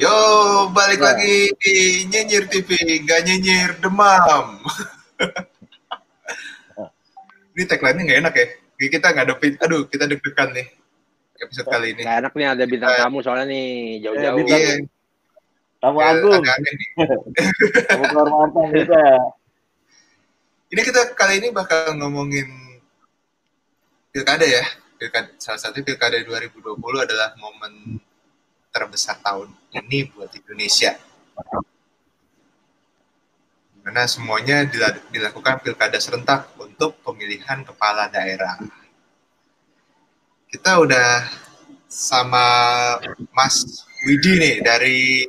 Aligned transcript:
Yo, 0.00 0.16
balik 0.72 0.96
lagi 0.96 1.52
di 1.60 2.08
Nyinyir 2.08 2.48
TV, 2.48 2.72
gak 3.04 3.20
nyinyir 3.20 3.84
demam. 3.84 4.56
ini 7.52 7.68
tagline-nya 7.68 8.08
nggak 8.08 8.20
enak 8.24 8.32
ya. 8.32 8.46
Kita 8.80 9.12
ngadepin, 9.12 9.60
aduh 9.60 9.84
kita 9.92 10.08
deg-degan 10.08 10.56
nih 10.56 10.72
episode 11.44 11.68
kali 11.68 11.92
ini. 11.92 12.08
Gak 12.08 12.16
enak 12.16 12.32
nih 12.32 12.46
ada 12.48 12.64
bintang 12.64 12.96
tamu 12.96 13.20
soalnya 13.20 13.52
nih 13.52 14.00
jauh-jauh. 14.00 14.40
Iya. 14.40 14.88
Tamu 15.84 16.00
ya, 16.00 16.16
agung. 16.16 16.42
Tamu 17.92 18.04
kehormatan 18.08 18.66
kita. 18.72 19.04
Ini 20.72 20.80
kita 20.80 21.12
kali 21.12 21.44
ini 21.44 21.52
bakal 21.52 21.92
ngomongin 22.00 22.48
pilkada 24.16 24.48
ya. 24.48 24.64
Pilkada, 24.96 25.28
salah 25.36 25.60
satu 25.60 25.84
pilkada 25.84 26.16
2020 26.24 26.72
adalah 27.04 27.36
momen 27.36 28.00
terbesar 28.70 29.18
tahun 29.20 29.50
ini 29.74 30.10
buat 30.14 30.30
Indonesia. 30.34 30.94
Karena 33.80 34.04
semuanya 34.06 34.62
dilakukan 35.10 35.64
pilkada 35.64 35.98
serentak 35.98 36.54
untuk 36.60 37.00
pemilihan 37.02 37.66
kepala 37.66 38.06
daerah. 38.06 38.60
Kita 40.50 40.82
udah 40.82 41.26
sama 41.90 42.46
Mas 43.34 43.86
Widi 44.06 44.38
nih 44.38 44.56
dari 44.62 45.26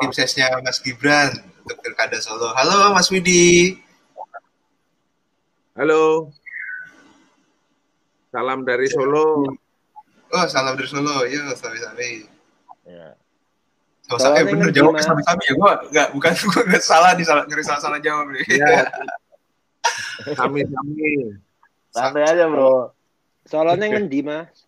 tim 0.00 0.10
sesnya 0.12 0.48
Mas 0.64 0.80
Gibran 0.80 1.32
untuk 1.64 1.76
pilkada 1.82 2.16
Solo. 2.22 2.52
Halo 2.56 2.94
Mas 2.96 3.12
Widi. 3.12 3.76
Halo. 5.76 6.32
Salam 8.32 8.64
dari 8.64 8.88
Solo. 8.88 9.44
Oh, 10.32 10.46
salam 10.48 10.76
dari 10.76 10.88
Solo. 10.88 11.24
Yo, 11.28 11.52
sabi-sabi. 11.56 12.35
Ya. 12.86 13.18
Sama 14.06 14.38
eh 14.38 14.46
bener 14.46 14.70
jawab 14.70 15.02
sami-sami 15.02 15.42
ya. 15.50 15.54
Gua 15.58 15.72
enggak 15.90 16.08
bukan 16.14 16.32
gua 16.46 16.60
enggak 16.70 16.84
salah 16.86 17.10
nih 17.18 17.26
salah 17.26 17.42
ngeri 17.50 17.62
salah 17.66 17.80
salah 17.82 17.98
jawab 17.98 18.30
nih. 18.30 18.44
Iya. 18.46 18.86
Sami-sami. 20.38 21.36
Santai 21.92 22.24
aja, 22.24 22.44
Bro. 22.50 22.92
Solonya 23.46 23.86
ngendi, 23.88 24.20
Mas? 24.26 24.66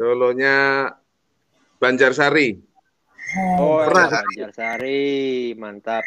Solonya 0.00 0.88
Banjarsari. 1.76 2.56
Oh, 3.60 3.84
Banjarsari. 3.84 4.34
Banjarsari, 4.34 5.04
mantap. 5.60 6.04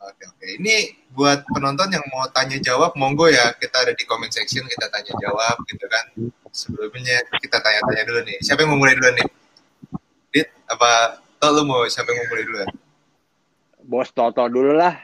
Oke, 0.00 0.24
oke. 0.24 0.46
Ini 0.56 0.96
buat 1.12 1.44
penonton 1.44 1.92
yang 1.92 2.00
mau 2.08 2.24
tanya 2.32 2.56
jawab, 2.56 2.96
monggo 2.96 3.28
ya. 3.28 3.52
Kita 3.60 3.84
ada 3.84 3.92
di 3.92 4.04
comment 4.08 4.32
section, 4.32 4.64
kita 4.64 4.88
tanya 4.88 5.12
jawab 5.20 5.60
gitu 5.68 5.84
kan. 5.92 6.04
Sebelumnya 6.48 7.20
kita 7.36 7.60
tanya-tanya 7.60 8.08
dulu 8.08 8.20
nih. 8.24 8.38
Siapa 8.40 8.64
yang 8.64 8.72
mau 8.72 8.80
mulai 8.80 8.96
dulu 8.96 9.10
nih? 9.20 9.28
Dit, 10.32 10.48
apa 10.72 11.20
Toto 11.36 11.52
lu 11.52 11.62
mau 11.68 11.84
siapa 11.84 12.08
yang 12.12 12.24
mau 12.24 12.28
mulai 12.32 12.44
duluan? 12.48 12.68
Bos 13.84 14.08
Toto 14.16 14.44
dulu 14.48 14.72
lah. 14.72 14.96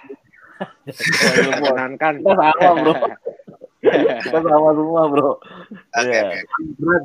Menyenangkan. 1.61 2.25
Kita 2.25 2.33
sama 2.33 2.73
bro. 2.81 2.95
Kita 4.25 4.39
sama 4.41 4.71
semua 4.73 5.03
bro. 5.13 5.31
Oke, 5.37 5.41
okay, 5.93 6.41
yeah. 6.41 6.45
Berat. 6.81 7.03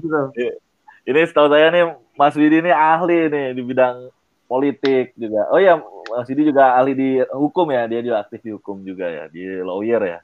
Ini 1.01 1.19
setahu 1.27 1.51
saya 1.51 1.67
nih 1.75 1.83
Mas 2.15 2.39
Widi 2.39 2.63
ini 2.63 2.71
ahli 2.71 3.27
nih 3.27 3.57
di 3.57 3.61
bidang 3.65 4.13
politik 4.51 5.15
juga. 5.15 5.47
Oh 5.47 5.63
ya, 5.63 5.79
Mas 6.11 6.27
Widi 6.27 6.51
juga 6.51 6.75
ahli 6.75 6.91
di 6.91 7.09
hukum 7.31 7.71
ya. 7.71 7.87
Dia 7.87 8.03
juga 8.03 8.27
aktif 8.27 8.43
di 8.43 8.51
hukum 8.51 8.83
juga 8.83 9.07
ya, 9.07 9.23
di 9.31 9.47
lawyer 9.63 10.03
ya. 10.03 10.19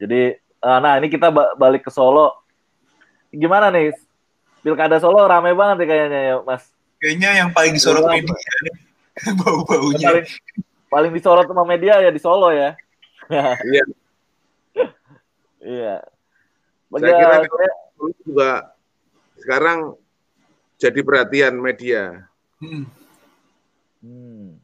Jadi, 0.00 0.32
eh, 0.40 0.78
nah 0.80 0.96
ini 0.96 1.12
kita 1.12 1.28
balik 1.60 1.84
ke 1.84 1.92
Solo. 1.92 2.40
Gimana 3.28 3.68
nih 3.68 3.92
Pilkada 4.64 4.96
Solo 4.96 5.28
rame 5.28 5.52
banget 5.52 5.84
nih 5.84 5.88
kayaknya 5.92 6.20
ya, 6.24 6.34
Mas. 6.40 6.64
Kayaknya 7.04 7.30
yang 7.44 7.48
paling 7.52 7.76
disorot 7.76 8.08
media 8.08 8.56
nih. 8.64 8.76
Bau-baunya. 9.44 10.08
Paling, 10.08 10.26
paling 10.88 11.12
disorot 11.12 11.44
sama 11.44 11.68
media 11.68 12.00
ya 12.00 12.08
di 12.08 12.20
Solo 12.22 12.48
ya. 12.48 12.72
Iya. 13.28 13.84
iya. 15.76 15.94
Saya 16.92 17.12
kira 17.20 17.36
juga 18.24 18.50
sekarang 19.36 20.00
jadi 20.80 21.00
perhatian 21.04 21.54
media. 21.60 22.30
Hmm. 22.62 23.01
Hmm. 24.02 24.58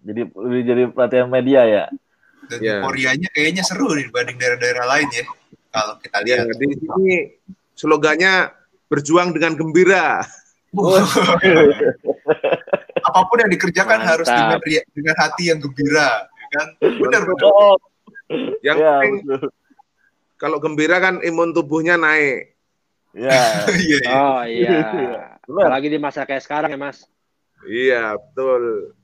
Jadi 0.00 0.20
jadi 0.64 0.82
perhatian 0.88 1.28
media 1.28 1.60
ya. 1.68 1.84
Dan 2.48 2.58
ya. 2.64 2.80
Koreanya 2.80 3.28
kayaknya 3.30 3.62
seru 3.62 3.92
dibanding 3.92 4.40
daerah-daerah 4.40 4.84
lain 4.88 5.08
ya. 5.12 5.24
Kalau 5.70 5.94
kita 6.00 6.18
lihat. 6.24 6.48
Ya, 6.48 6.54
di 6.56 6.76
sini 6.80 7.16
slogannya 7.76 8.50
berjuang 8.88 9.36
dengan 9.36 9.54
gembira. 9.54 10.24
Oh. 10.74 10.96
Apa 13.00 13.20
pun 13.26 13.42
yang 13.42 13.50
dikerjakan 13.50 13.98
Mantap. 14.02 14.22
harus 14.22 14.28
dengan, 14.28 14.60
dengan 14.92 15.14
hati 15.18 15.50
yang 15.50 15.58
gembira, 15.58 16.28
ya 16.28 16.46
kan? 16.52 16.66
Benar 16.78 17.22
benar. 17.26 17.76
Yang 18.62 18.78
ya, 18.78 18.92
penting, 19.02 19.14
kalau 20.40 20.56
gembira 20.56 20.96
kan 21.02 21.20
imun 21.20 21.52
tubuhnya 21.52 22.00
naik. 22.00 22.56
Ya. 23.12 23.66
oh 24.16 24.42
iya. 24.48 24.78
Apalagi 25.50 25.90
di 25.90 25.98
masa 25.98 26.24
kayak 26.24 26.46
sekarang 26.46 26.70
ya 26.72 26.78
mas. 26.78 27.04
Iya 27.66 28.16
betul. 28.16 28.94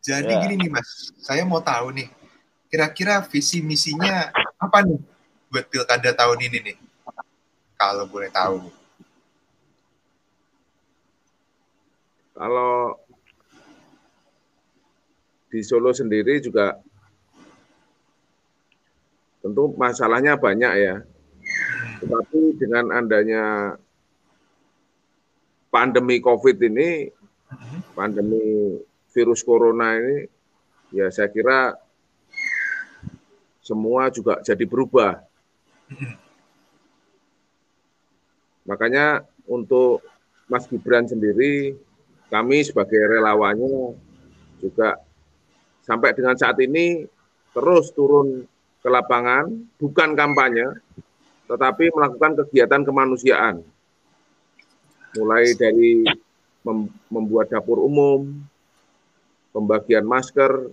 Jadi 0.00 0.32
ya. 0.32 0.40
gini 0.40 0.54
nih 0.64 0.70
mas, 0.72 1.12
saya 1.20 1.44
mau 1.44 1.60
tahu 1.60 1.92
nih, 1.92 2.08
kira-kira 2.72 3.20
visi 3.28 3.60
misinya 3.60 4.32
apa 4.56 4.80
nih 4.80 4.98
buat 5.52 5.68
pilkada 5.68 6.10
tahun 6.16 6.40
ini 6.48 6.58
nih? 6.72 6.76
kalau 7.80 8.04
boleh 8.04 8.28
tahu? 8.28 8.68
Kalau 12.36 13.00
di 15.48 15.64
Solo 15.64 15.96
sendiri 15.96 16.44
juga 16.44 16.76
tentu 19.40 19.72
masalahnya 19.80 20.36
banyak 20.36 20.72
ya. 20.76 20.96
Tetapi 22.04 22.40
dengan 22.60 22.84
adanya 22.92 23.76
pandemi 25.70 26.18
COVID 26.18 26.58
ini, 26.66 27.08
pandemi 27.94 28.76
virus 29.14 29.40
corona 29.46 29.96
ini, 29.96 30.26
ya 30.90 31.08
saya 31.14 31.30
kira 31.30 31.78
semua 33.62 34.10
juga 34.10 34.42
jadi 34.42 34.66
berubah. 34.66 35.22
Makanya 38.66 39.26
untuk 39.46 40.02
Mas 40.50 40.66
Gibran 40.66 41.06
sendiri, 41.06 41.78
kami 42.30 42.66
sebagai 42.66 42.98
relawannya 42.98 43.94
juga 44.62 44.98
sampai 45.86 46.14
dengan 46.14 46.38
saat 46.38 46.58
ini 46.62 47.06
terus 47.50 47.90
turun 47.94 48.46
ke 48.80 48.88
lapangan, 48.88 49.50
bukan 49.78 50.14
kampanye, 50.14 50.70
tetapi 51.50 51.90
melakukan 51.90 52.38
kegiatan 52.46 52.82
kemanusiaan. 52.86 53.62
Mulai 55.18 55.58
dari 55.58 56.06
membuat 57.10 57.50
dapur 57.50 57.82
umum, 57.82 58.30
pembagian 59.50 60.06
masker, 60.06 60.70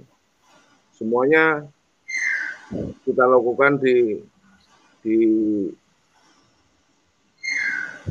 semuanya 0.93 1.65
kita 3.07 3.23
lakukan 3.23 3.79
di 3.79 4.19
di 5.01 5.17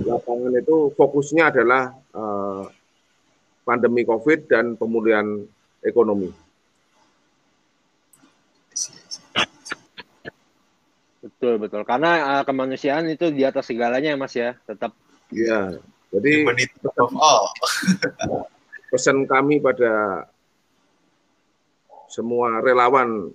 lapangan 0.03 0.53
itu 0.57 0.93
fokusnya 0.97 1.53
adalah 1.53 1.93
uh, 2.17 2.65
pandemi 3.65 4.03
COVID 4.05 4.49
dan 4.49 4.75
pemulihan 4.75 5.45
ekonomi. 5.85 6.33
Betul 11.21 11.59
betul 11.61 11.83
karena 11.85 12.41
uh, 12.41 12.43
kemanusiaan 12.47 13.09
itu 13.13 13.29
di 13.35 13.45
atas 13.45 13.69
segalanya 13.69 14.15
ya 14.15 14.19
Mas 14.19 14.35
ya 14.37 14.57
tetap. 14.65 14.97
Iya 15.35 15.83
jadi 16.17 16.33
pesan 18.91 19.29
kami 19.29 19.61
pada 19.61 20.25
semua 22.09 22.65
relawan 22.65 23.29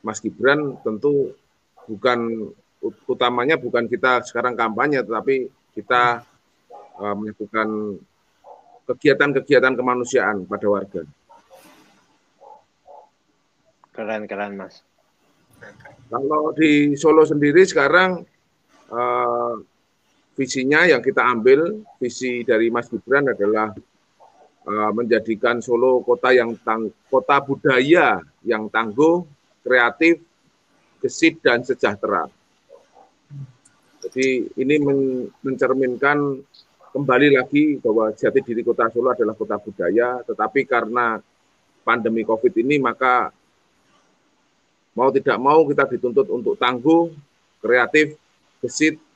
Mas 0.00 0.22
Gibran 0.22 0.80
tentu 0.80 1.34
bukan 1.84 2.48
utamanya 3.10 3.58
bukan 3.58 3.90
kita 3.90 4.22
sekarang 4.22 4.54
kampanye 4.54 5.02
tetapi 5.02 5.50
kita 5.74 6.22
uh, 6.98 7.14
melakukan 7.14 7.98
kegiatan-kegiatan 8.88 9.74
kemanusiaan 9.76 10.48
pada 10.48 10.66
warga. 10.70 11.02
Keren, 13.92 14.24
keren, 14.30 14.56
Mas. 14.56 14.80
Kalau 16.08 16.54
di 16.54 16.94
Solo 16.94 17.26
sendiri 17.26 17.66
sekarang 17.66 18.22
uh, 18.88 19.54
visinya 20.38 20.86
yang 20.86 21.02
kita 21.02 21.18
ambil, 21.18 21.82
visi 21.98 22.46
dari 22.46 22.70
Mas 22.70 22.86
Gibran 22.86 23.26
adalah 23.26 23.74
uh, 24.62 24.90
menjadikan 24.94 25.58
Solo 25.58 25.98
kota 26.06 26.30
yang 26.30 26.54
tang 26.62 26.94
kota 27.10 27.42
budaya 27.42 28.22
yang 28.46 28.70
tangguh, 28.70 29.26
kreatif, 29.66 30.22
gesit 31.02 31.42
dan 31.42 31.66
sejahtera. 31.66 32.30
Jadi 33.98 34.46
ini 34.62 34.78
men 34.78 35.26
mencerminkan 35.42 36.38
kembali 36.94 37.34
lagi 37.34 37.82
bahwa 37.82 38.14
jati 38.14 38.38
diri 38.46 38.62
kota 38.62 38.86
Solo 38.94 39.10
adalah 39.10 39.34
kota 39.34 39.58
budaya, 39.58 40.22
tetapi 40.22 40.62
karena 40.70 41.18
pandemi 41.82 42.22
COVID 42.22 42.54
ini 42.62 42.78
maka 42.78 43.34
mau 44.94 45.10
tidak 45.10 45.34
mau 45.42 45.66
kita 45.66 45.82
dituntut 45.98 46.30
untuk 46.30 46.54
tangguh, 46.54 47.10
kreatif, 47.58 48.14
gesit 48.62 49.07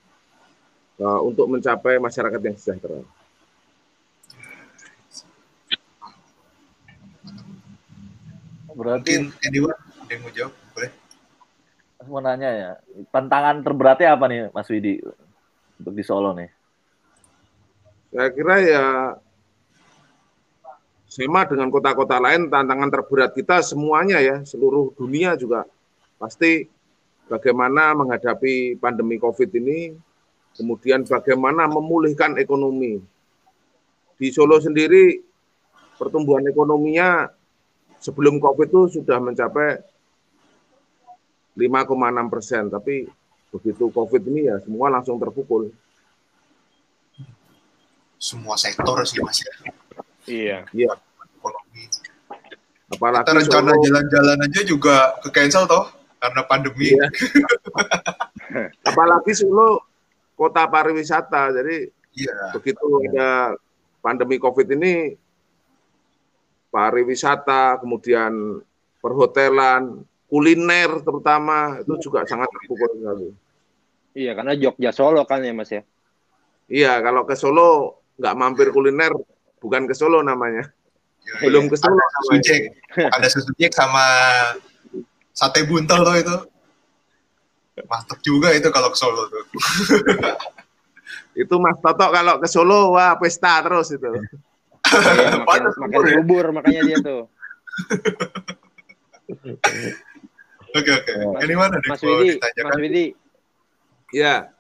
uh, 1.00 1.20
untuk 1.24 1.48
mencapai 1.48 1.96
masyarakat 1.96 2.40
yang 2.42 2.56
sejahtera. 2.58 3.00
Berarti 8.72 9.12
Mungkin 9.20 9.46
anyone 9.46 9.78
yang 10.08 10.20
mau 10.24 10.32
jawab? 10.32 10.52
Boleh. 10.72 10.90
mau 12.02 12.18
nanya 12.18 12.50
ya, 12.50 12.70
tantangan 13.14 13.62
terberatnya 13.62 14.18
apa 14.18 14.26
nih 14.26 14.50
Mas 14.50 14.66
Widi 14.66 14.98
untuk 15.78 15.94
di 15.94 16.02
Solo 16.02 16.34
nih? 16.34 16.50
Saya 18.10 18.28
kira 18.34 18.56
ya 18.58 18.84
sama 21.06 21.44
dengan 21.44 21.68
kota-kota 21.68 22.16
lain, 22.18 22.48
tantangan 22.48 22.88
terberat 22.88 23.36
kita 23.36 23.60
semuanya 23.60 24.18
ya, 24.18 24.40
seluruh 24.42 24.96
dunia 24.96 25.36
juga 25.36 25.68
pasti 26.16 26.64
bagaimana 27.28 27.92
menghadapi 27.92 28.80
pandemi 28.80 29.20
COVID 29.20 29.50
ini, 29.60 29.92
kemudian 30.56 31.04
bagaimana 31.04 31.68
memulihkan 31.68 32.36
ekonomi. 32.36 33.00
Di 34.16 34.28
Solo 34.30 34.60
sendiri 34.62 35.18
pertumbuhan 35.98 36.46
ekonominya 36.46 37.30
sebelum 37.98 38.38
COVID 38.38 38.68
itu 38.70 38.82
sudah 39.00 39.18
mencapai 39.18 39.82
5,6 41.58 42.32
persen, 42.32 42.62
tapi 42.72 43.06
begitu 43.52 43.92
COVID 43.92 44.22
ini 44.32 44.48
ya 44.48 44.56
semua 44.64 44.88
langsung 44.88 45.20
terpukul. 45.20 45.68
Semua 48.16 48.54
sektor 48.54 49.02
sih 49.02 49.18
Mas 49.18 49.42
ya. 49.42 49.52
Iya. 50.22 50.58
Iya, 50.70 50.90
Ekonomi. 51.42 51.84
apalagi 52.92 53.24
Kita 53.24 53.34
rencana 53.34 53.72
jalan-jalan 53.74 54.38
aja 54.46 54.60
juga 54.62 54.96
ke 55.24 55.28
cancel 55.34 55.66
toh 55.66 55.90
karena 56.22 56.40
pandemi. 56.46 56.94
Iya. 56.94 57.06
apalagi 58.88 59.32
Solo 59.34 59.91
kota 60.42 60.66
pariwisata, 60.66 61.54
jadi 61.54 61.86
Iya. 62.12 62.52
begitu 62.52 62.82
ada 63.08 63.54
pandemi 64.02 64.36
COVID 64.36 64.68
ini, 64.74 65.14
pariwisata, 66.68 67.78
kemudian 67.80 68.60
perhotelan, 69.00 70.02
kuliner 70.26 71.00
terutama 71.04 71.80
itu 71.80 72.08
juga 72.08 72.24
sangat 72.24 72.48
terpukul 72.52 72.90
sekali. 72.96 73.28
Iya, 74.12 74.32
karena 74.36 74.52
Jogja 74.56 74.92
Solo 74.92 75.24
kan 75.24 75.40
ya 75.40 75.52
Mas 75.56 75.72
ya. 75.72 75.82
Iya, 76.68 77.00
kalau 77.00 77.24
ke 77.24 77.32
Solo 77.32 78.00
nggak 78.20 78.34
mampir 78.36 78.68
kuliner, 78.72 79.12
bukan 79.56 79.88
ke 79.88 79.94
Solo 79.96 80.20
namanya. 80.20 80.68
Iya, 81.24 81.48
Belum 81.48 81.64
iya. 81.68 81.72
ke 81.72 81.76
Solo 81.80 81.96
Ada 81.96 82.08
susu 82.12 82.28
namanya. 82.28 82.44
cek, 82.44 82.62
ada 83.08 83.26
sama 83.72 84.04
sate 85.32 85.60
buntel 85.64 86.00
tuh 86.04 86.16
itu. 86.20 86.36
Mantep 87.88 88.18
juga 88.22 88.52
itu 88.54 88.68
kalau 88.70 88.88
ke 88.92 88.98
Solo 88.98 89.26
tuh. 89.30 89.44
Itu 91.32 91.56
Mas 91.56 91.80
Toto 91.80 92.12
kalau 92.12 92.36
ke 92.36 92.48
Solo, 92.48 92.92
wah 92.92 93.16
pesta 93.16 93.64
terus 93.64 93.88
itu. 93.88 94.04
Iya, 94.04 95.40
makin, 95.48 95.48
Panas 95.48 95.74
makin 95.80 95.96
subur 95.96 96.04
ya. 96.04 96.14
subur 96.20 96.44
makanya 96.52 96.80
dia 96.84 96.98
tuh. 97.00 97.22
Oke 100.72 100.88
oke. 100.88 101.12
Ini 101.44 101.52
mana 101.52 101.76
Mas 101.84 102.00
Widi, 102.00 102.40
ditanyakan? 102.40 102.64
Mas 102.64 102.80
Widi, 102.80 103.06
Ya, 104.12 104.52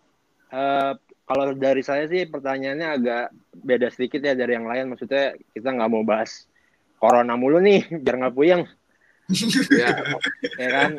eh, 0.52 0.92
kalau 1.28 1.52
dari 1.56 1.80
saya 1.84 2.04
sih 2.08 2.24
pertanyaannya 2.28 2.88
agak 2.88 3.24
beda 3.52 3.88
sedikit 3.92 4.20
ya 4.20 4.36
dari 4.36 4.56
yang 4.56 4.68
lain. 4.68 4.92
Maksudnya 4.92 5.36
kita 5.56 5.72
nggak 5.72 5.88
mau 5.92 6.04
bahas 6.04 6.48
corona 7.00 7.36
mulu 7.36 7.60
nih, 7.60 7.84
biar 8.00 8.16
nggak 8.16 8.36
puyeng, 8.36 8.64
ya, 9.72 9.92
ya 10.60 10.68
kan? 10.68 10.90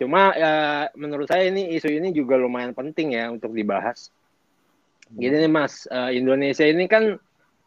Cuma 0.00 0.32
ya, 0.32 0.88
menurut 0.96 1.28
saya 1.28 1.52
ini 1.52 1.76
isu 1.76 1.92
ini 1.92 2.08
juga 2.16 2.40
lumayan 2.40 2.72
penting 2.72 3.12
ya 3.12 3.28
untuk 3.28 3.52
dibahas. 3.52 4.08
Gini 5.12 5.44
nih 5.44 5.52
Mas, 5.52 5.84
eh, 5.84 6.16
Indonesia 6.16 6.64
ini 6.64 6.88
kan 6.88 7.20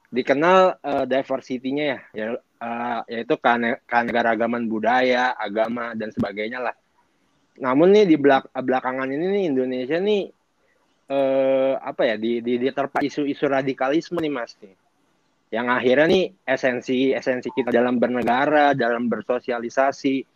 dikenal 0.09 0.81
eh, 0.81 1.05
diversity-nya 1.05 1.85
ya, 1.85 1.99
ya 2.17 2.25
eh, 2.41 2.99
yaitu 3.13 3.37
keane- 3.37 3.85
keanekaragaman 3.85 4.65
budaya, 4.65 5.37
agama 5.37 5.93
dan 5.93 6.09
sebagainya 6.09 6.57
lah. 6.57 6.73
Namun 7.61 7.93
nih 7.93 8.09
di 8.09 8.17
belak 8.17 8.49
belakangan 8.49 9.13
ini 9.13 9.25
nih 9.29 9.43
Indonesia 9.53 10.01
nih 10.01 10.33
eh, 11.13 11.73
apa 11.77 12.01
ya 12.01 12.15
di 12.17 12.41
di 12.41 12.57
diterpa 12.57 13.05
isu-isu 13.05 13.45
radikalisme 13.45 14.17
nih 14.17 14.33
Mas 14.33 14.57
nih. 14.57 14.73
Yang 15.53 15.67
akhirnya 15.69 16.07
nih 16.09 16.25
esensi 16.49 17.13
esensi 17.13 17.53
kita 17.53 17.69
dalam 17.69 18.01
bernegara, 18.01 18.73
dalam 18.73 19.05
bersosialisasi 19.05 20.32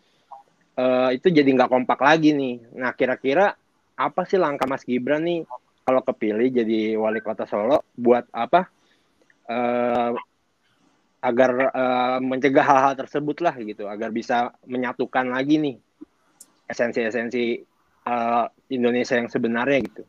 eh, 0.78 1.10
itu 1.18 1.28
jadi 1.34 1.50
nggak 1.50 1.72
kompak 1.72 2.00
lagi 2.00 2.32
nih. 2.32 2.56
Nah 2.78 2.94
kira-kira 2.94 3.58
apa 3.98 4.22
sih 4.30 4.38
langkah 4.38 4.70
Mas 4.70 4.86
Gibran 4.86 5.26
nih 5.26 5.42
kalau 5.82 6.02
kepilih 6.06 6.52
jadi 6.62 7.00
wali 7.00 7.20
kota 7.24 7.50
Solo 7.50 7.82
buat 7.98 8.30
apa 8.32 8.70
eh, 9.50 10.12
agar 11.22 11.52
eh, 11.74 12.18
mencegah 12.22 12.66
hal-hal 12.66 12.94
tersebut 12.94 13.42
lah 13.42 13.56
gitu, 13.58 13.90
agar 13.90 14.14
bisa 14.14 14.54
menyatukan 14.70 15.28
lagi 15.34 15.58
nih 15.58 15.76
esensi-esensi 16.70 17.44
eh, 18.06 18.46
Indonesia 18.72 19.16
yang 19.18 19.30
sebenarnya 19.32 19.80
gitu. 19.82 20.04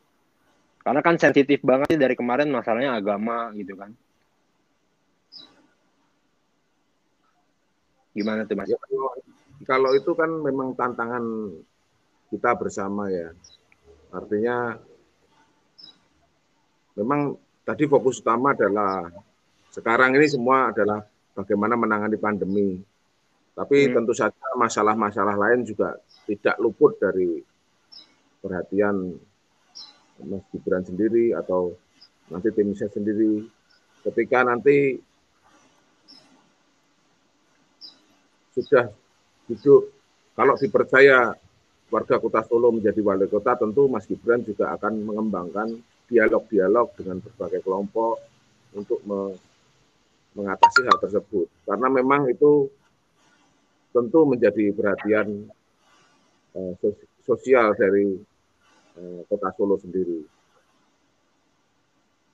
Karena 0.85 1.01
kan 1.05 1.21
sensitif 1.21 1.61
banget 1.65 1.97
sih 1.97 2.01
dari 2.01 2.15
kemarin 2.17 2.49
masalahnya 2.49 2.97
agama 2.97 3.53
gitu 3.57 3.77
kan. 3.77 3.93
Gimana 8.17 8.43
tuh 8.49 8.57
Mas? 8.59 8.69
Kalau, 9.67 9.91
kalau 9.91 9.99
itu 9.99 10.11
kan 10.15 10.31
memang 10.31 10.75
tantangan 10.79 11.25
kita 12.31 12.51
bersama 12.55 13.09
ya. 13.11 13.33
Artinya 14.15 14.79
memang 16.95 17.35
tadi 17.67 17.85
fokus 17.91 18.23
utama 18.23 18.55
adalah 18.55 19.09
sekarang 19.75 20.15
ini 20.15 20.27
semua 20.31 20.71
adalah 20.71 21.03
bagaimana 21.35 21.75
menangani 21.75 22.17
pandemi. 22.19 22.71
Tapi 23.59 23.91
Hmm. 23.91 23.95
tentu 23.99 24.15
saja 24.15 24.55
masalah-masalah 24.55 25.35
lain 25.35 25.67
juga 25.67 25.99
tidak 26.31 26.57
luput 26.63 26.95
dari 27.03 27.43
perhatian 28.39 29.19
Mas 30.23 30.43
Gibran 30.55 30.87
sendiri 30.87 31.35
atau 31.35 31.75
nanti 32.31 32.55
tim 32.55 32.71
saya 32.75 32.91
sendiri. 32.95 33.47
Ketika 34.07 34.47
nanti 34.47 34.99
sudah 38.55 38.91
duduk, 39.49 39.91
kalau 40.37 40.55
dipercaya 40.61 41.33
warga 41.89 42.21
kota 42.21 42.45
Solo 42.45 42.69
menjadi 42.69 43.01
wali 43.01 43.27
kota, 43.27 43.57
tentu 43.57 43.89
Mas 43.89 44.05
Gibran 44.05 44.45
juga 44.45 44.77
akan 44.77 44.93
mengembangkan 45.03 45.73
dialog-dialog 46.09 46.93
dengan 46.97 47.21
berbagai 47.25 47.65
kelompok 47.65 48.21
untuk 48.77 49.01
me- 49.09 49.41
mengatasi 50.37 50.85
hal 50.85 51.01
tersebut. 51.01 51.49
Karena 51.65 51.89
memang 51.89 52.29
itu 52.29 52.69
tentu 53.91 54.29
menjadi 54.29 54.71
perhatian 54.77 55.49
eh, 56.55 56.73
sos- 56.79 57.09
sosial 57.25 57.73
dari 57.73 58.21
eh, 59.01 59.21
kota 59.27 59.49
Solo 59.57 59.81
sendiri. 59.81 60.21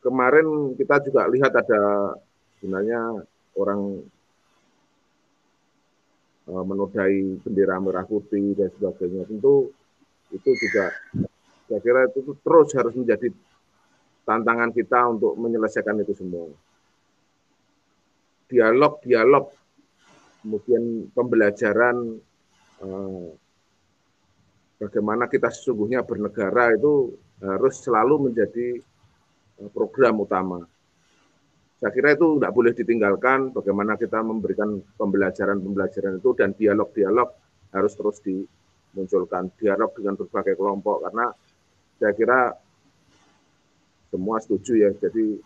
Kemarin 0.03 0.77
kita 0.77 1.01
juga 1.01 1.25
lihat 1.31 1.55
ada 1.57 2.13
sebenarnya 2.61 3.25
orang 3.57 4.05
menodai 6.45 7.41
bendera 7.41 7.81
merah 7.81 8.05
putih 8.05 8.53
dan 8.53 8.69
sebagainya. 8.77 9.25
Tentu 9.25 9.73
itu 10.33 10.51
juga 10.61 10.93
saya 11.65 11.81
kira 11.81 12.05
itu 12.13 12.37
terus 12.45 12.69
harus 12.77 12.93
menjadi 12.93 13.33
tantangan 14.29 14.73
kita 14.73 15.01
untuk 15.09 15.33
menyelesaikan 15.41 16.01
itu 16.01 16.13
semua. 16.17 16.53
Dialog-dialog, 18.49 19.49
kemudian 20.45 21.09
pembelajaran 21.17 22.21
eh, 22.85 23.29
bagaimana 24.81 25.25
kita 25.33 25.49
sesungguhnya 25.49 26.05
bernegara 26.05 26.77
itu 26.77 27.17
harus 27.41 27.75
selalu 27.81 28.29
menjadi 28.31 28.81
eh, 29.61 29.71
program 29.73 30.21
utama. 30.21 30.61
Saya 31.83 31.91
kira 31.91 32.15
itu 32.15 32.39
tidak 32.39 32.53
boleh 32.55 32.73
ditinggalkan 32.73 33.51
bagaimana 33.51 33.99
kita 33.99 34.23
memberikan 34.23 34.79
pembelajaran-pembelajaran 34.97 36.23
itu 36.23 36.31
dan 36.39 36.55
dialog-dialog 36.55 37.29
harus 37.75 37.93
terus 37.99 38.19
dimunculkan. 38.23 39.51
Dialog 39.59 39.91
dengan 39.99 40.15
berbagai 40.15 40.55
kelompok 40.55 41.11
karena 41.11 41.27
saya 41.99 42.13
kira 42.15 42.41
semua 44.15 44.39
setuju 44.39 44.79
ya. 44.79 44.91
Jadi 44.95 45.43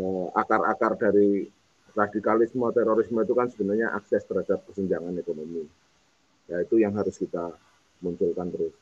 eh, 0.00 0.26
akar-akar 0.32 0.96
dari 0.96 1.44
radikalisme, 1.92 2.64
terorisme 2.72 3.20
itu 3.20 3.34
kan 3.36 3.52
sebenarnya 3.52 3.92
akses 3.92 4.24
terhadap 4.24 4.64
kesenjangan 4.64 5.12
ekonomi. 5.20 5.68
Ya 6.48 6.64
itu 6.64 6.80
yang 6.80 6.96
harus 6.96 7.20
kita 7.20 7.52
munculkan 8.00 8.48
terus. 8.48 8.74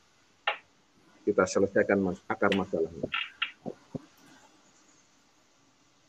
Kita 1.21 1.45
selesaikan 1.45 2.01
akar 2.25 2.49
masalahnya. 2.57 3.05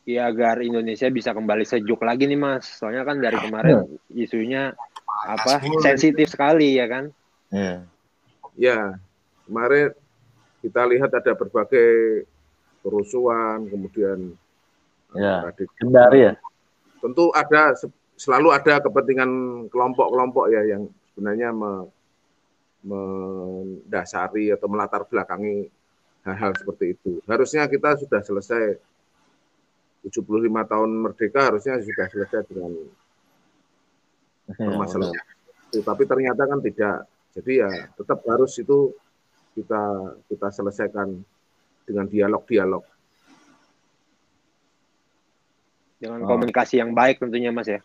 Ya 0.02 0.26
agar 0.26 0.58
Indonesia 0.62 1.06
bisa 1.08 1.30
kembali 1.30 1.62
sejuk 1.62 2.02
lagi 2.02 2.26
nih 2.26 2.38
Mas. 2.38 2.66
Soalnya 2.66 3.06
kan 3.06 3.22
dari 3.22 3.38
kemarin 3.38 3.86
isunya 4.10 4.74
apa 5.06 5.62
sensitif 5.82 6.30
sekali 6.30 6.78
ya 6.78 6.86
kan. 6.90 7.04
Iya. 7.52 7.76
Ya, 8.58 8.78
kemarin 9.46 9.94
kita 10.60 10.82
lihat 10.84 11.10
ada 11.14 11.32
berbagai 11.32 12.24
kerusuhan, 12.82 13.66
kemudian 13.70 14.34
Ya. 15.12 15.44
radikal. 15.44 15.76
Kendari 15.76 16.20
ya. 16.24 16.34
Tentu 17.04 17.28
ada 17.36 17.76
se- 17.76 17.92
selalu 18.16 18.48
ada 18.54 18.80
kepentingan 18.80 19.30
kelompok-kelompok 19.68 20.48
ya 20.48 20.62
yang 20.64 20.88
sebenarnya 21.12 21.52
me- 21.52 21.90
mendasari 22.82 24.50
atau 24.50 24.66
melatar 24.66 25.06
belakangi 25.06 25.70
hal-hal 26.26 26.50
seperti 26.58 26.98
itu. 26.98 27.22
Harusnya 27.26 27.66
kita 27.70 27.94
sudah 27.98 28.20
selesai 28.22 28.78
75 30.02 30.66
tahun 30.66 30.90
merdeka 30.90 31.40
harusnya 31.52 31.78
sudah 31.78 32.06
selesai 32.10 32.42
dengan 32.50 32.72
Iya, 34.50 34.68
permasalahan 34.68 35.14
itu. 35.70 35.80
Tapi 35.80 36.02
ternyata 36.04 36.42
kan 36.44 36.58
tidak. 36.60 37.06
Jadi 37.32 37.52
ya 37.64 37.70
tetap 37.96 38.20
harus 38.28 38.52
itu 38.60 38.92
kita 39.56 39.82
kita 40.28 40.48
selesaikan 40.52 41.22
dengan 41.86 42.04
dialog-dialog. 42.10 42.84
Dengan 46.02 46.26
Oh. 46.26 46.28
komunikasi 46.34 46.82
yang 46.82 46.92
baik 46.92 47.22
tentunya 47.22 47.54
Mas 47.54 47.70
ya. 47.70 47.80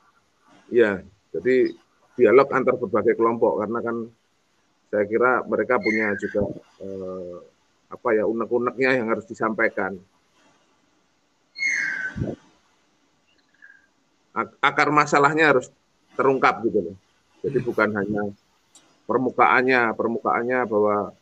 Ya, 0.68 1.00
jadi 1.32 1.72
dialog 2.18 2.50
antar 2.52 2.76
berbagai 2.76 3.16
kelompok 3.16 3.64
karena 3.64 3.80
kan 3.80 3.98
saya 4.90 5.06
kira 5.06 5.46
mereka 5.46 5.78
punya 5.80 6.12
juga 6.18 6.44
eh, 6.82 7.38
apa 7.88 8.10
ya 8.18 8.28
unek-uneknya 8.28 9.00
yang 9.00 9.08
harus 9.14 9.24
disampaikan. 9.30 9.96
Akar 14.62 14.94
masalahnya 14.94 15.50
harus 15.56 15.74
terungkap 16.14 16.62
gitu 16.66 16.92
loh. 16.92 16.96
Jadi 17.42 17.58
bukan 17.62 17.90
hanya 17.98 18.24
permukaannya, 19.10 19.94
permukaannya 19.98 20.60
bahwa 20.70 21.16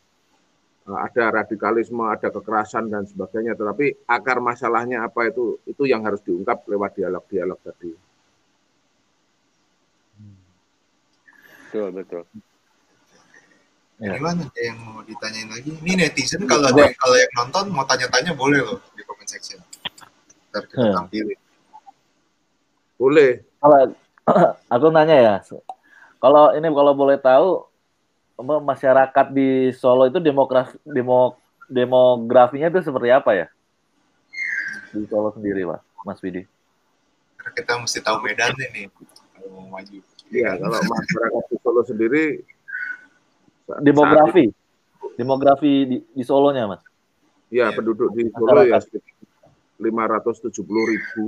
eh, 0.88 1.00
ada 1.00 1.24
radikalisme, 1.43 2.03
ada 2.03 2.27
kekerasan 2.27 2.91
dan 2.91 3.07
sebagainya, 3.07 3.55
tetapi 3.55 4.03
akar 4.07 4.43
masalahnya 4.43 5.07
apa 5.07 5.31
itu 5.31 5.60
itu 5.63 5.84
yang 5.88 6.03
harus 6.03 6.19
diungkap 6.24 6.67
lewat 6.67 7.00
dialog-dialog 7.00 7.60
tadi. 7.63 7.91
Betul, 11.65 11.91
betul. 11.91 12.24
Ya. 13.95 14.19
Gimana 14.19 14.43
ada 14.43 14.60
yang 14.63 14.79
mau 14.84 15.00
ditanyain 15.03 15.48
lagi? 15.48 15.72
Ini 15.72 15.93
netizen 15.95 16.43
kalau 16.48 16.67
ada 16.67 16.84
yang, 16.84 16.95
kalau 17.00 17.15
yang 17.15 17.31
nonton 17.36 17.65
mau 17.72 17.88
tanya-tanya 17.88 18.36
boleh 18.36 18.60
loh 18.60 18.79
di 18.91 19.03
comment 19.07 19.27
section. 19.27 19.60
Ntar 20.51 20.67
kita 20.67 20.84
Hmm. 20.84 20.95
tampilin. 21.03 21.39
Boleh. 22.96 23.44
Kalau 23.60 23.80
aku 24.74 24.86
nanya 24.90 25.18
ya, 25.18 25.36
kalau 26.18 26.56
ini 26.56 26.68
kalau 26.72 26.94
boleh 26.96 27.18
tahu 27.20 27.68
masyarakat 28.42 29.25
di 29.32 29.72
Solo 29.72 30.10
itu 30.10 30.20
demografi 30.20 30.75
demo, 30.84 31.38
demografinya 31.70 32.68
itu 32.68 32.82
seperti 32.84 33.10
apa 33.12 33.32
ya? 33.36 33.48
Di 34.92 35.06
Solo 35.08 35.32
sendiri, 35.32 35.64
Mas, 35.68 35.84
Mas 36.04 36.20
Widi. 36.20 36.44
Kita 37.56 37.78
mesti 37.78 38.02
tahu 38.02 38.25
Medan 38.25 38.58
nih 38.58 38.90
kalau 39.38 39.50
mau 39.62 39.78
maju. 39.78 40.00
Iya, 40.34 40.58
kalau 40.58 40.80
masyarakat 40.82 41.44
di 41.52 41.58
Solo 41.62 41.82
sendiri 41.86 42.25
Demografi. 43.82 44.54
Demografi 45.16 45.72
di, 45.88 45.98
di 46.12 46.24
Solonya, 46.28 46.68
Mas. 46.70 46.82
saat- 46.82 46.94
ya, 47.50 47.70
Iya. 47.72 47.78
penduduk 47.78 48.10
di 48.14 48.30
Solo 48.34 48.62
ya 48.62 48.78
Masyarakat. 48.78 48.82
sekitar 48.84 49.14
570 49.80 50.84
ribu 50.86 51.25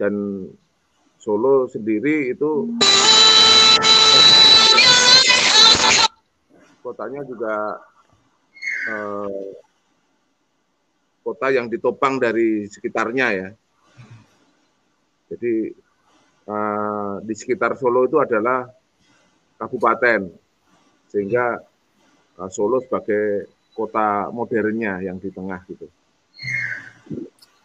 dan 0.00 0.48
Solo 1.20 1.68
sendiri 1.68 2.32
itu 2.32 2.72
kotanya 6.80 7.20
juga 7.28 7.76
eh, 8.88 9.48
kota 11.20 11.52
yang 11.52 11.68
ditopang 11.68 12.16
dari 12.16 12.64
sekitarnya 12.64 13.26
ya. 13.36 13.48
Jadi 15.28 15.76
eh, 16.48 17.14
di 17.20 17.34
sekitar 17.36 17.76
Solo 17.76 18.08
itu 18.08 18.16
adalah 18.16 18.64
kabupaten, 19.60 20.32
sehingga 21.12 21.60
eh, 22.40 22.48
Solo 22.48 22.80
sebagai 22.80 23.52
kota 23.76 24.32
modernnya 24.32 25.04
yang 25.04 25.20
di 25.20 25.28
tengah 25.28 25.60
gitu. 25.68 25.84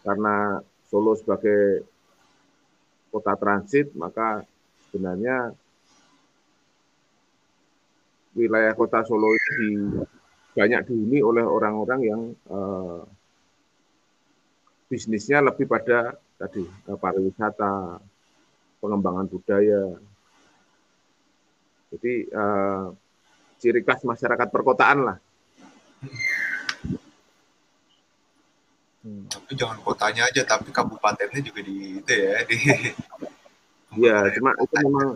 Karena 0.04 0.60
Solo 0.92 1.16
sebagai 1.16 1.95
kota 3.16 3.32
transit, 3.40 3.96
maka 3.96 4.44
sebenarnya 4.92 5.56
wilayah 8.36 8.76
kota 8.76 9.00
Solo 9.08 9.32
itu 9.32 9.50
di, 9.56 9.70
banyak 10.52 10.84
dihuni 10.84 11.24
oleh 11.24 11.44
orang-orang 11.48 12.00
yang 12.04 12.22
eh, 12.36 13.00
bisnisnya 14.92 15.40
lebih 15.40 15.64
pada 15.64 16.20
tadi 16.36 16.68
pariwisata, 16.84 17.96
pengembangan 18.84 19.26
budaya. 19.32 19.96
Jadi 21.96 22.14
eh, 22.28 22.84
ciri 23.56 23.80
khas 23.80 24.04
masyarakat 24.04 24.48
perkotaan 24.52 25.00
lah. 25.08 25.16
Tapi 29.06 29.52
jangan 29.54 29.78
kotanya 29.86 30.26
aja, 30.26 30.42
tapi 30.42 30.74
kabupatennya 30.74 31.38
juga 31.38 31.60
di 31.62 32.02
itu 32.02 32.12
ya 32.12 32.42
di. 32.42 32.56
Ya, 33.96 34.18
cuma 34.34 34.50
itu 34.58 34.76
memang 34.82 35.08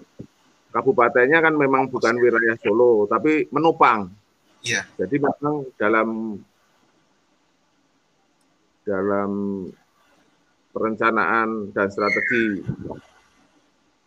kabupatennya 0.70 1.38
kan 1.42 1.54
memang 1.58 1.90
bukan 1.90 2.14
wilayah 2.16 2.54
Solo, 2.62 3.04
tapi 3.10 3.50
menopang. 3.50 4.08
Iya. 4.62 4.86
Jadi 4.94 5.16
memang 5.18 5.74
dalam 5.74 6.38
dalam 8.86 9.30
perencanaan 10.70 11.74
dan 11.74 11.90
strategi 11.90 12.62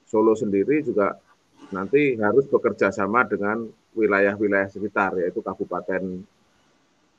Solo 0.08 0.34
sendiri 0.34 0.80
juga 0.80 1.12
nanti 1.76 2.16
harus 2.16 2.48
bekerja 2.48 2.94
sama 2.94 3.28
dengan 3.28 3.68
wilayah-wilayah 3.94 4.70
sekitar, 4.72 5.20
yaitu 5.20 5.44
kabupaten 5.44 6.24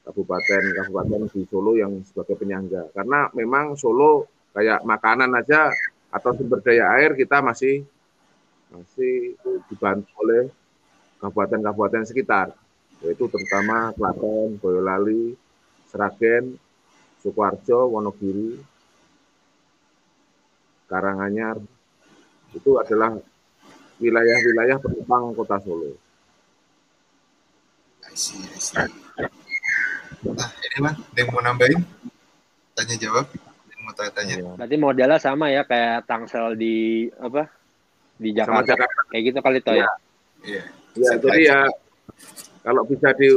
kabupaten 0.05 0.63
kabupaten 0.77 1.33
di 1.33 1.43
Solo 1.49 1.73
yang 1.75 2.05
sebagai 2.05 2.37
penyangga. 2.37 2.93
Karena 2.93 3.33
memang 3.33 3.75
Solo 3.75 4.29
kayak 4.53 4.85
makanan 4.85 5.33
aja 5.35 5.73
atau 6.13 6.31
sumber 6.37 6.63
daya 6.63 6.95
air 7.01 7.17
kita 7.19 7.43
masih 7.43 7.83
masih 8.71 9.35
dibantu 9.67 10.13
oleh 10.23 10.47
kabupaten-kabupaten 11.19 12.05
sekitar, 12.05 12.53
yaitu 13.01 13.25
terutama 13.33 13.91
Klaten, 13.97 14.61
Boyolali, 14.61 15.33
Sragen, 15.89 16.61
Sukoharjo, 17.25 17.89
Wonogiri, 17.89 18.61
Karanganyar, 20.85 21.57
itu 22.53 22.71
adalah 22.77 23.17
wilayah-wilayah 23.99 24.77
penopang 24.83 25.33
kota 25.33 25.57
Solo. 25.65 25.97
Nah, 30.25 30.49
ini 30.65 30.77
man, 30.81 30.95
ada 30.97 31.19
yang 31.21 31.29
mau 31.29 31.43
nambahin? 31.45 31.81
Tanya 32.73 32.97
jawab? 32.97 33.27
Ada 33.29 33.71
yang 33.77 33.83
mau 33.85 33.93
tanya-tanya? 33.93 34.35
Berarti 34.57 34.77
modelnya 34.81 35.19
sama 35.21 35.53
ya 35.53 35.63
kayak 35.69 36.09
Tangsel 36.09 36.57
di 36.57 37.07
apa? 37.21 37.47
Di 38.17 38.31
Sama 38.33 38.65
Jakarta. 38.65 38.69
Jakarta. 38.73 39.01
Kayak 39.13 39.23
gitu 39.29 39.39
kali 39.45 39.59
toh 39.61 39.75
ya. 39.77 39.89
Iya. 40.45 40.63
Ya, 40.95 41.11
jadi 41.19 41.41
ya 41.45 41.59
kalau 42.63 42.87
bisa 42.87 43.11
di, 43.19 43.29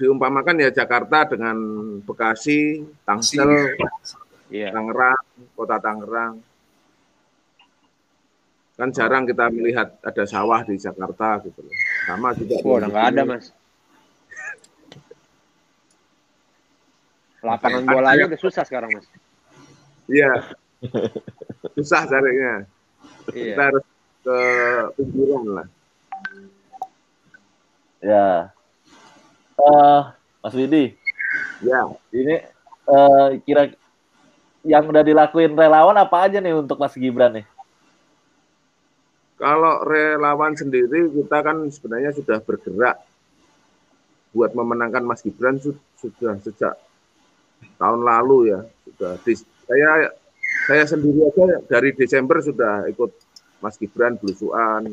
diumpamakan 0.00 0.64
ya 0.64 0.70
Jakarta 0.72 1.28
dengan 1.28 1.56
Bekasi, 2.02 2.82
Tangsel, 3.06 3.76
Iya. 4.50 4.74
Tangerang, 4.74 5.22
kota 5.54 5.78
Tangerang. 5.78 6.42
Kan 8.74 8.90
jarang 8.90 9.28
kita 9.28 9.46
melihat 9.52 9.94
ada 10.02 10.24
sawah 10.26 10.66
di 10.66 10.74
Jakarta 10.74 11.38
gitu 11.46 11.62
loh. 11.62 11.74
Sama 12.08 12.34
juga. 12.34 12.58
Di 12.58 12.64
udah 12.66 12.88
nggak 12.90 13.06
ada. 13.14 13.22
Mas. 13.28 13.54
Lapangan 17.40 17.82
bolanya 17.84 18.24
udah 18.28 18.40
susah 18.40 18.62
sekarang, 18.62 18.92
Mas. 18.92 19.06
Iya. 20.06 20.30
Susah 21.76 22.04
carinya. 22.04 22.64
Kita 23.28 23.36
Iya. 23.36 23.56
harus 23.68 23.84
ke 24.20 24.38
pinggiran 24.96 25.44
lah. 25.56 25.66
Ya. 28.00 28.28
Eh, 29.56 30.00
Mas 30.40 30.54
Widi, 30.56 30.96
Ya, 31.60 31.84
ini 32.10 32.40
eh, 32.88 33.28
kira 33.44 33.68
yang 34.60 34.88
udah 34.88 35.04
dilakuin 35.04 35.52
relawan 35.52 35.96
apa 35.96 36.24
aja 36.24 36.40
nih 36.40 36.56
untuk 36.56 36.76
Mas 36.76 36.96
Gibran 36.96 37.40
nih? 37.40 37.46
kalau 39.36 39.80
relawan 39.88 40.52
sendiri 40.52 41.08
kita 41.08 41.40
kan 41.40 41.64
sebenarnya 41.72 42.12
sudah 42.12 42.44
bergerak 42.44 43.00
buat 44.36 44.52
memenangkan 44.52 45.00
Mas 45.00 45.24
Gibran 45.24 45.56
su- 45.56 45.80
sudah 45.96 46.36
sejak 46.44 46.76
tahun 47.80 48.00
lalu 48.04 48.38
ya 48.52 48.60
sudah 48.84 49.12
di, 49.24 49.32
saya 49.38 49.90
saya 50.68 50.84
sendiri 50.84 51.30
aja 51.30 51.62
dari 51.66 51.90
Desember 51.96 52.42
sudah 52.44 52.84
ikut 52.90 53.10
Mas 53.60 53.76
Gibran 53.76 54.16
belusuan 54.16 54.92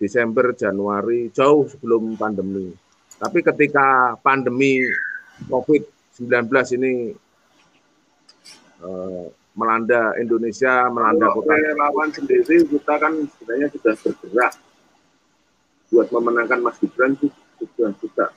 Desember 0.00 0.52
Januari 0.52 1.30
jauh 1.30 1.64
sebelum 1.70 2.18
pandemi. 2.18 2.74
Tapi 3.14 3.40
ketika 3.40 4.18
pandemi 4.20 4.82
COVID-19 5.48 6.50
ini 6.76 6.92
uh, 8.82 9.26
melanda 9.54 10.18
Indonesia, 10.18 10.90
melanda 10.90 11.30
Kalau 11.30 11.46
kota 11.46 11.54
relawan 11.54 12.10
sendiri 12.10 12.66
kita 12.66 12.94
kan 12.98 13.12
sebenarnya 13.38 13.68
sudah 13.70 13.94
bergerak 14.02 14.52
buat 15.94 16.08
memenangkan 16.10 16.58
Mas 16.58 16.76
Gibran 16.82 17.14
itu 17.14 17.30
sudah 17.62 17.94
sudah 18.02 18.28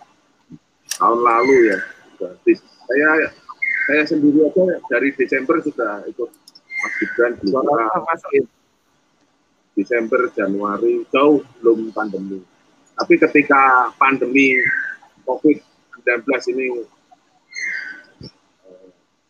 tahun 1.02 1.20
lalu 1.26 1.74
ya. 1.74 1.80
Sudah. 2.18 2.34
Saya 2.90 3.30
saya 3.88 4.04
sendiri 4.04 4.42
aja 4.50 4.82
dari 4.90 5.14
Desember 5.14 5.62
sudah 5.62 6.02
ikut 6.10 6.28
Mas 6.82 6.94
Gibran 6.98 7.34
di 7.40 8.42
Desember 9.78 10.26
Januari 10.34 11.06
jauh 11.14 11.46
belum 11.62 11.94
pandemi. 11.94 12.42
Tapi 12.98 13.14
ketika 13.22 13.94
pandemi 14.02 14.58
COVID-19 15.30 16.26
ini 16.58 16.66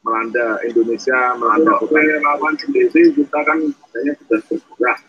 melanda 0.08 0.64
Indonesia, 0.64 1.36
melanda 1.36 1.76
kota 1.84 2.00
relawan 2.00 2.56
sendiri 2.56 3.12
kita 3.12 3.40
kan 3.44 3.60
sebenarnya 3.60 4.14
sudah 4.24 4.40
bergerak 4.48 5.00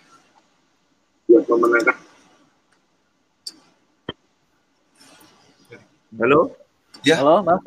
buat 1.30 1.44
memenangkan. 1.46 1.96
Halo? 6.18 6.67
Ya. 7.06 7.22
Halo, 7.22 7.42
Mas. 7.46 7.60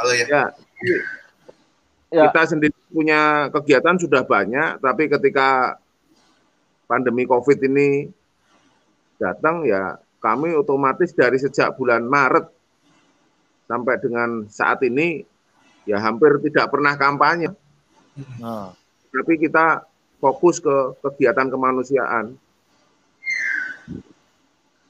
Halo 0.00 0.12
ya. 0.16 0.26
Ya. 0.28 0.44
ya. 2.12 2.22
Kita 2.30 2.42
sendiri 2.48 2.76
punya 2.88 3.50
kegiatan 3.52 3.96
sudah 4.00 4.22
banyak, 4.24 4.80
tapi 4.80 5.10
ketika 5.10 5.76
pandemi 6.88 7.26
COVID 7.26 7.58
ini 7.66 8.08
datang 9.18 9.64
ya 9.64 9.98
kami 10.20 10.56
otomatis 10.56 11.12
dari 11.12 11.36
sejak 11.36 11.76
bulan 11.76 12.04
Maret 12.04 12.48
sampai 13.68 13.94
dengan 14.00 14.44
saat 14.48 14.80
ini 14.84 15.24
ya 15.84 16.00
hampir 16.00 16.40
tidak 16.48 16.72
pernah 16.72 16.96
kampanye. 16.96 17.52
Nah. 18.40 18.72
Tapi 19.14 19.38
kita 19.38 19.86
fokus 20.18 20.58
ke 20.58 20.98
kegiatan 21.04 21.46
kemanusiaan. 21.46 22.34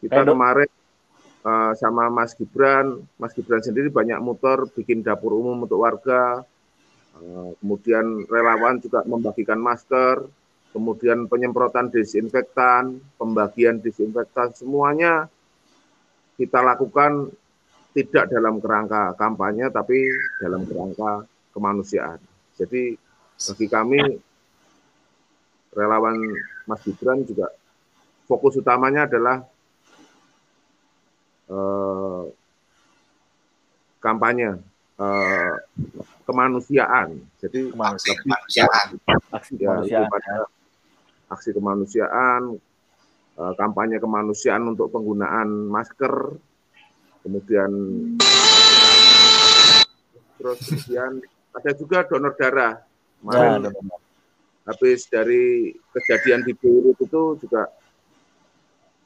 Kita 0.01 0.21
Edo. 0.25 0.33
kemarin 0.33 0.69
uh, 1.45 1.73
sama 1.77 2.09
Mas 2.09 2.33
Gibran, 2.35 3.05
Mas 3.21 3.37
Gibran 3.37 3.61
sendiri 3.61 3.93
banyak 3.93 4.19
motor 4.19 4.67
bikin 4.73 5.05
dapur 5.05 5.37
umum 5.37 5.69
untuk 5.69 5.85
warga, 5.85 6.43
uh, 7.21 7.49
kemudian 7.61 8.25
relawan 8.27 8.81
juga 8.81 9.05
membagikan 9.05 9.61
masker, 9.61 10.25
kemudian 10.75 11.31
penyemprotan 11.31 11.93
desinfektan, 11.93 12.99
pembagian 13.21 13.79
disinfektan, 13.79 14.51
semuanya 14.57 15.31
kita 16.35 16.59
lakukan 16.59 17.31
tidak 17.95 18.27
dalam 18.27 18.59
kerangka 18.59 19.15
kampanye 19.15 19.71
tapi 19.71 20.11
dalam 20.43 20.67
kerangka 20.67 21.23
kemanusiaan. 21.55 22.19
Jadi 22.59 22.99
bagi 23.39 23.67
kami 23.71 24.01
relawan 25.75 26.19
Mas 26.67 26.83
Gibran 26.83 27.23
juga 27.23 27.55
fokus 28.27 28.59
utamanya 28.59 29.07
adalah 29.07 29.47
eh, 31.51 32.25
kampanye 34.01 34.61
eh, 35.01 35.55
kemanusiaan. 36.25 37.21
Jadi 37.41 37.73
aksi 37.73 38.13
kemanusiaan, 38.25 38.89
aksi 39.33 39.53
ya, 39.57 39.81
kemanusiaan, 39.81 40.09
ya. 40.09 40.45
aksi 41.33 41.51
kemanusiaan, 41.53 42.43
eh, 43.41 43.53
kampanye 43.57 43.97
kemanusiaan 44.01 44.63
untuk 44.69 44.93
penggunaan 44.93 45.49
masker, 45.69 46.37
kemudian 47.25 47.71
terus 50.37 50.61
kemudian 50.69 51.25
ada 51.55 51.71
juga 51.73 52.05
donor 52.05 52.35
darah 52.37 52.85
kemarin 53.23 53.65
ya, 53.65 53.97
habis 54.69 55.09
dari 55.09 55.73
kejadian 55.93 56.45
di 56.45 56.53
Beirut 56.57 56.97
itu 57.01 57.23
juga 57.41 57.69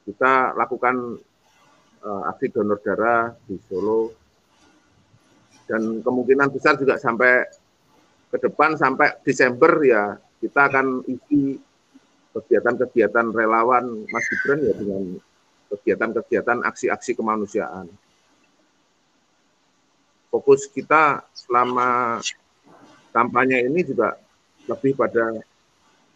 kita 0.07 0.57
lakukan 0.57 1.19
uh, 2.03 2.29
aksi 2.31 2.47
donor 2.51 2.79
darah 2.83 3.33
di 3.47 3.55
Solo. 3.67 4.13
Dan 5.69 6.01
kemungkinan 6.01 6.49
besar 6.49 6.75
juga 6.81 6.97
sampai 6.97 7.45
ke 8.29 8.37
depan 8.41 8.77
sampai 8.77 9.21
Desember 9.25 9.73
ya 9.85 10.17
kita 10.41 10.69
akan 10.69 11.05
isi 11.05 11.57
kegiatan-kegiatan 12.33 13.33
relawan 13.33 14.05
Mas 14.09 14.25
Gibran 14.29 14.65
ya 14.65 14.73
dengan 14.77 15.03
kegiatan-kegiatan 15.69 16.65
aksi-aksi 16.65 17.13
kemanusiaan. 17.13 17.89
Fokus 20.29 20.69
kita 20.69 21.25
selama 21.33 22.21
kampanye 23.09 23.65
ini 23.65 23.81
juga 23.81 24.17
lebih 24.69 24.93
pada 24.93 25.41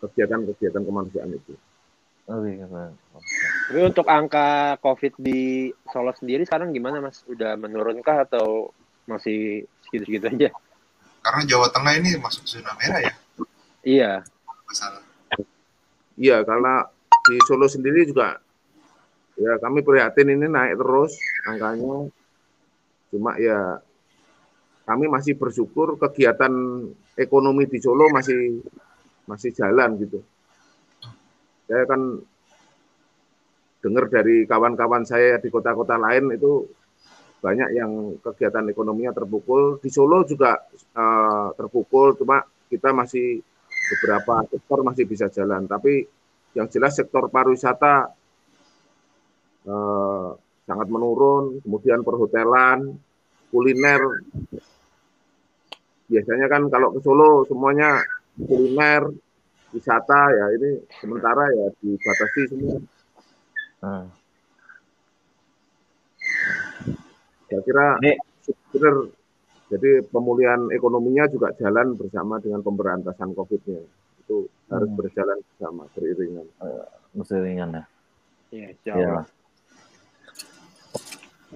kegiatan-kegiatan 0.05 0.83
kemanusiaan 0.85 1.33
itu. 1.33 1.53
Oh, 2.29 2.45
iya, 2.45 2.65
Tapi 3.63 3.79
untuk 3.79 4.05
angka 4.11 4.75
COVID 4.83 5.13
di 5.19 5.71
Solo 5.87 6.11
sendiri 6.11 6.43
sekarang 6.43 6.75
gimana 6.75 6.99
Mas? 6.99 7.23
Udah 7.25 7.55
menurunkah 7.55 8.27
atau 8.27 8.75
masih 9.07 9.63
segitu-segitu 9.87 10.25
aja? 10.27 10.49
Karena 11.23 11.41
Jawa 11.47 11.67
Tengah 11.71 11.93
ini 11.95 12.19
masuk 12.19 12.43
zona 12.43 12.75
merah 12.75 12.99
ya? 12.99 13.13
Iya. 13.83 14.11
Masalah. 14.67 15.03
Iya, 16.19 16.43
karena 16.43 16.87
di 17.23 17.35
Solo 17.47 17.71
sendiri 17.71 18.03
juga 18.03 18.37
ya 19.33 19.57
kami 19.57 19.81
prihatin 19.81 20.29
ini 20.29 20.45
naik 20.45 20.77
terus 20.77 21.15
angkanya. 21.47 22.11
Cuma 23.09 23.39
ya 23.39 23.79
kami 24.83 25.07
masih 25.07 25.39
bersyukur 25.39 25.95
kegiatan 25.95 26.51
ekonomi 27.15 27.63
di 27.71 27.79
Solo 27.79 28.11
masih 28.11 28.59
masih 29.23 29.55
jalan 29.55 29.95
gitu. 30.03 30.19
Saya 31.71 31.87
kan 31.87 32.19
dengar 33.83 34.07
dari 34.07 34.47
kawan-kawan 34.47 35.03
saya 35.03 35.43
di 35.43 35.51
kota-kota 35.51 35.99
lain 35.99 36.31
itu 36.31 36.63
banyak 37.43 37.75
yang 37.75 38.15
kegiatan 38.23 38.63
ekonominya 38.71 39.11
terpukul. 39.11 39.83
Di 39.83 39.91
Solo 39.91 40.23
juga 40.23 40.55
uh, 40.95 41.51
terpukul, 41.59 42.15
cuma 42.15 42.39
kita 42.71 42.95
masih 42.95 43.43
beberapa 43.91 44.47
sektor 44.47 44.79
masih 44.87 45.03
bisa 45.03 45.27
jalan. 45.27 45.67
Tapi 45.67 46.07
yang 46.55 46.71
jelas 46.71 46.95
sektor 46.95 47.27
pariwisata 47.27 48.15
uh, 49.67 50.29
sangat 50.63 50.87
menurun, 50.87 51.59
kemudian 51.59 51.99
perhotelan, 52.07 52.95
kuliner 53.51 54.23
biasanya 56.07 56.45
kan 56.45 56.69
kalau 56.69 56.93
ke 56.93 56.99
Solo 57.01 57.43
semuanya 57.49 57.99
kuliner, 58.37 59.09
wisata 59.73 60.21
ya 60.29 60.45
ini 60.53 60.77
sementara 61.01 61.49
ya 61.49 61.67
dibatasi 61.81 62.41
semua. 62.53 62.77
Hmm. 63.83 64.07
Saya 67.51 67.61
kira 67.67 67.85
ini 67.99 68.11
benar. 68.71 68.95
Jadi 69.73 70.05
pemulihan 70.07 70.69
ekonominya 70.69 71.25
juga 71.27 71.49
jalan 71.57 71.97
bersama 71.97 72.37
dengan 72.39 72.63
pemberantasan 72.63 73.35
COVID-nya. 73.35 73.83
Itu 74.23 74.47
harus 74.71 74.87
hmm. 74.87 74.99
berjalan 75.01 75.37
bersama, 75.43 75.83
beriringan. 75.91 76.47
Beriringan 77.11 77.69
ya. 77.75 77.83
Iya, 78.53 78.69
ya. 78.85 79.25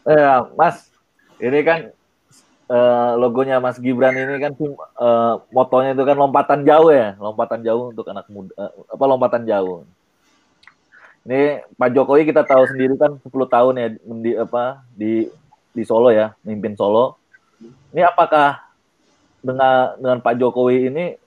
Eh, 0.08 0.40
Mas, 0.58 0.90
ini 1.38 1.60
kan 1.62 1.94
uh, 2.72 3.12
logonya 3.22 3.62
Mas 3.62 3.78
Gibran 3.78 4.18
ini 4.18 4.36
kan 4.42 4.54
uh, 4.98 5.42
motonya 5.54 5.94
itu 5.94 6.04
kan 6.04 6.18
lompatan 6.18 6.66
jauh 6.66 6.90
ya, 6.92 7.13
lompatan 7.22 7.62
jauh 7.63 7.94
untuk 7.94 8.08
anak 8.10 8.26
muda, 8.32 8.52
uh, 8.58 8.72
apa 8.88 9.04
lompatan 9.04 9.44
jauh. 9.46 9.86
Ini 11.28 11.60
Pak 11.76 11.92
Jokowi 11.92 12.24
kita 12.24 12.48
tahu 12.48 12.63
sendiri 12.72 12.96
kan 12.96 13.20
10 13.20 13.28
tahun 13.28 13.74
ya 13.76 13.88
di 14.00 14.32
apa 14.40 14.80
di 14.96 15.28
di 15.76 15.84
Solo 15.84 16.08
ya, 16.08 16.32
mimpin 16.48 16.72
Solo. 16.80 17.20
Ini 17.92 18.08
apakah 18.08 18.63
dengan 19.44 20.00
dengan 20.00 20.18
Pak 20.24 20.40
Jokowi 20.40 20.88
ini 20.88 21.20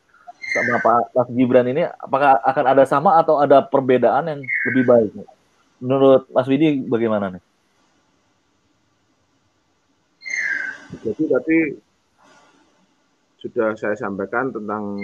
sama 0.57 0.81
Pak 0.81 1.13
Mas 1.13 1.29
Gibran 1.37 1.69
ini 1.69 1.85
apakah 1.85 2.41
akan 2.41 2.65
ada 2.65 2.85
sama 2.89 3.21
atau 3.21 3.45
ada 3.45 3.61
perbedaan 3.61 4.25
yang 4.25 4.41
lebih 4.41 4.85
baik? 4.89 5.11
Menurut 5.85 6.25
Mas 6.33 6.49
Widi 6.49 6.81
bagaimana 6.89 7.37
nih? 7.37 7.45
Jadi 11.05 11.23
tadi 11.29 11.59
sudah 13.37 13.77
saya 13.77 13.97
sampaikan 14.01 14.49
tentang 14.49 14.97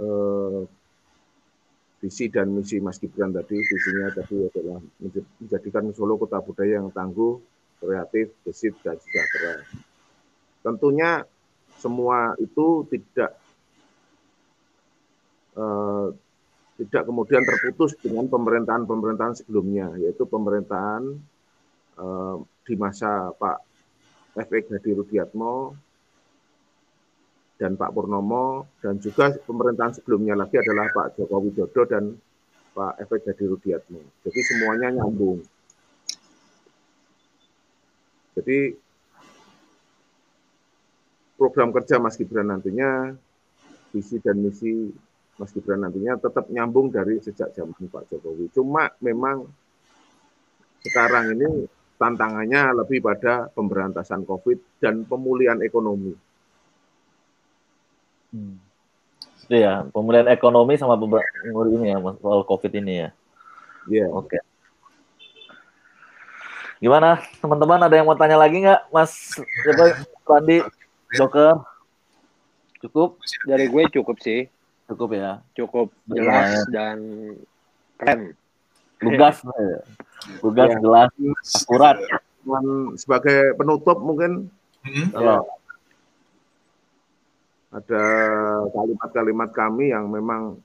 eh, 0.00 0.60
visi 2.02 2.26
dan 2.26 2.50
misi 2.50 2.82
Mas 2.82 2.98
Gibran 2.98 3.30
tadi. 3.30 3.54
Visinya 3.54 4.10
tadi 4.10 4.42
adalah 4.42 4.82
menjadikan 5.38 5.94
Solo 5.94 6.18
kota 6.18 6.42
budaya 6.42 6.82
yang 6.82 6.90
tangguh, 6.90 7.38
kreatif, 7.78 8.34
gesit, 8.42 8.74
dan 8.82 8.98
sejahtera. 8.98 9.62
tentunya 10.62 11.26
semua 11.82 12.38
itu 12.38 12.86
tidak 12.86 13.34
eh, 15.58 16.06
tidak 16.82 17.02
kemudian 17.02 17.42
terputus 17.42 17.98
dengan 17.98 18.30
pemerintahan-pemerintahan 18.30 19.42
sebelumnya, 19.42 19.90
yaitu 19.98 20.22
pemerintahan 20.22 21.18
eh, 21.98 22.36
di 22.62 22.74
masa 22.78 23.34
Pak 23.34 23.58
F.E. 24.38 24.70
Hadi 24.70 24.90
Rudiatmo 24.94 25.74
dan 27.62 27.78
Pak 27.78 27.94
Purnomo 27.94 28.66
dan 28.82 28.98
juga 28.98 29.30
pemerintahan 29.30 29.94
sebelumnya 29.94 30.34
lagi 30.34 30.58
adalah 30.58 30.90
Pak 30.90 31.14
Joko 31.14 31.38
Widodo 31.46 31.86
dan 31.86 32.10
Pak 32.74 32.98
F.E. 33.06 33.22
Hadi 33.22 33.44
Rudiatmo. 33.46 34.02
Jadi 34.26 34.40
semuanya 34.42 34.90
nyambung. 34.98 35.38
Jadi 38.34 38.74
program 41.38 41.70
kerja 41.70 42.02
Mas 42.02 42.18
Gibran 42.18 42.50
nantinya, 42.50 43.14
visi 43.94 44.18
dan 44.18 44.42
misi 44.42 44.90
Mas 45.38 45.54
Gibran 45.54 45.86
nantinya 45.86 46.18
tetap 46.18 46.50
nyambung 46.50 46.90
dari 46.90 47.22
sejak 47.22 47.54
zaman 47.54 47.78
Pak 47.78 48.10
Jokowi. 48.10 48.50
Cuma 48.50 48.90
memang 48.98 49.46
sekarang 50.82 51.38
ini 51.38 51.70
tantangannya 51.94 52.82
lebih 52.82 52.98
pada 52.98 53.46
pemberantasan 53.54 54.26
COVID 54.26 54.82
dan 54.82 55.06
pemulihan 55.06 55.62
ekonomi. 55.62 56.31
Hmm. 58.32 58.56
Iya, 59.52 59.84
pemulihan 59.92 60.32
ekonomi 60.32 60.80
sama 60.80 60.96
pemulihan 60.96 61.68
ini 61.76 61.92
ya, 61.92 61.98
soal 62.00 62.40
COVID 62.48 62.72
ini 62.80 63.04
ya. 63.04 63.08
Iya. 63.84 64.06
Yeah. 64.06 64.08
Oke. 64.10 64.28
Okay. 64.32 64.42
Gimana 66.82 67.22
teman-teman 67.38 67.78
ada 67.86 67.94
yang 67.94 68.10
mau 68.10 68.18
tanya 68.18 68.34
lagi 68.34 68.58
nggak, 68.58 68.90
Mas 68.90 69.38
Randi, 70.26 70.66
Joker? 71.14 71.62
Cukup? 72.82 73.22
Dari 73.46 73.70
gue 73.70 73.82
cukup 73.94 74.18
sih. 74.18 74.50
Cukup 74.90 75.14
ya. 75.14 75.38
Cukup 75.54 75.94
jelas 76.10 76.66
dan 76.74 76.98
keren. 78.02 78.34
Lugas, 78.98 79.46
lugas 80.44 80.70
ya. 80.74 80.78
jelas, 80.82 81.10
akurat. 81.62 81.96
Dan 82.42 82.98
sebagai 82.98 83.54
penutup 83.54 84.02
mungkin 84.02 84.50
hmm. 84.82 85.14
ya, 85.14 85.38
ada 87.72 88.04
kalimat-kalimat 88.68 89.50
kami 89.56 89.96
yang 89.96 90.04
memang 90.12 90.60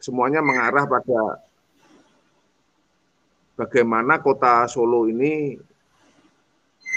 semuanya 0.00 0.40
mengarah 0.40 0.88
pada 0.88 1.44
bagaimana 3.52 4.16
kota 4.24 4.64
Solo 4.64 5.04
ini 5.04 5.60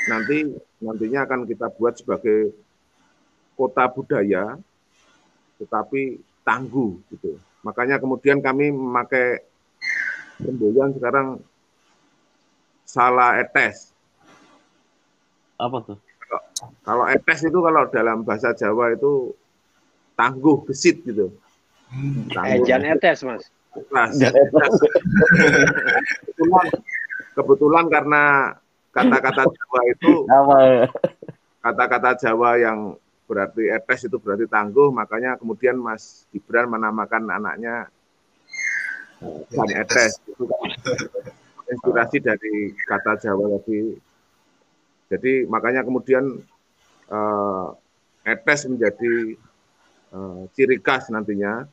nanti 0.08 0.48
nantinya 0.80 1.28
akan 1.28 1.44
kita 1.44 1.68
buat 1.76 2.00
sebagai 2.00 2.56
kota 3.60 3.84
budaya 3.92 4.56
tetapi 5.60 6.24
tangguh 6.48 7.04
gitu. 7.12 7.36
Makanya 7.68 8.00
kemudian 8.00 8.40
kami 8.40 8.72
memakai 8.72 9.44
semboyan 10.40 10.96
sekarang 10.96 11.28
salah 12.88 13.44
etes. 13.44 13.92
Apa 15.60 15.84
tuh? 15.84 16.07
Kalau, 16.84 17.06
etes 17.08 17.40
itu 17.46 17.60
kalau 17.60 17.84
dalam 17.92 18.24
bahasa 18.24 18.52
Jawa 18.56 18.96
itu 18.96 19.36
tangguh 20.18 20.66
gesit 20.68 21.04
gitu. 21.06 21.32
Hmm. 21.88 22.28
Tangguh. 22.32 22.68
Ejan 22.68 22.84
etes, 22.84 23.24
Mas 23.24 23.48
kebetulan, 26.26 26.68
kebetulan 27.38 27.86
karena 27.94 28.24
kata-kata 28.90 29.44
Jawa 29.46 29.80
itu 29.94 30.14
kata-kata 31.62 32.10
Jawa 32.18 32.50
yang 32.58 32.98
berarti 33.28 33.68
etes 33.68 34.08
itu 34.08 34.18
berarti 34.18 34.48
tangguh, 34.48 34.90
makanya 34.90 35.36
kemudian 35.36 35.76
Mas 35.76 36.26
Gibran 36.32 36.72
menamakan 36.72 37.28
anaknya 37.28 37.92
San 39.52 39.70
Etes. 39.76 40.24
Itu 40.24 40.48
kan 40.48 40.64
inspirasi 41.68 42.18
dari 42.24 42.72
kata 42.88 43.20
Jawa 43.20 43.60
tadi. 43.60 44.00
Jadi 45.08 45.48
makanya 45.48 45.88
kemudian 45.88 46.44
uh, 47.08 47.68
etes 48.28 48.68
menjadi 48.68 49.40
uh, 50.12 50.48
ciri 50.52 50.84
khas 50.84 51.08
nantinya 51.08 51.64